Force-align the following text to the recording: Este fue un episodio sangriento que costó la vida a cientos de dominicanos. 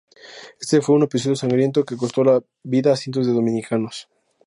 Este 0.59 0.81
fue 0.81 0.95
un 0.95 1.03
episodio 1.03 1.35
sangriento 1.35 1.83
que 1.85 1.95
costó 1.95 2.23
la 2.23 2.43
vida 2.63 2.91
a 2.91 2.95
cientos 2.97 3.27
de 3.27 3.33
dominicanos. 3.33 4.09